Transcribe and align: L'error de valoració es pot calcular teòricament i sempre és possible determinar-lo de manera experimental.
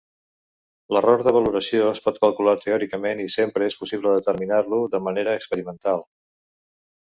L'error 0.95 1.19
de 1.25 1.33
valoració 1.35 1.83
es 1.89 2.01
pot 2.05 2.17
calcular 2.23 2.55
teòricament 2.63 3.21
i 3.27 3.29
sempre 3.35 3.69
és 3.73 3.77
possible 3.83 4.15
determinar-lo 4.17 4.81
de 4.95 5.03
manera 5.11 5.37
experimental. 5.43 6.05